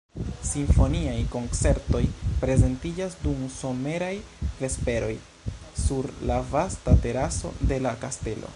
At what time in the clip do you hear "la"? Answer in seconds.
6.31-6.41, 7.89-7.97